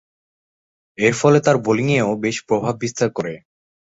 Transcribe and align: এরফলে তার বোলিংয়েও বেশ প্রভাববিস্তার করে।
এরফলে 0.97 1.39
তার 1.39 1.57
বোলিংয়েও 1.65 2.09
বেশ 2.23 2.37
প্রভাববিস্তার 2.47 3.09
করে। 3.11 3.33